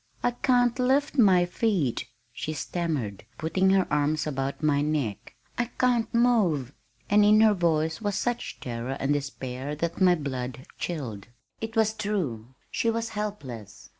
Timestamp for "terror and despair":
8.59-9.75